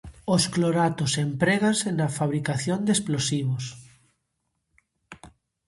Os 0.35 0.43
cloratos 0.55 1.11
empréganse 1.27 1.87
na 1.97 2.07
fabricación 2.17 2.79
de 2.83 2.91
explosivos. 2.97 3.65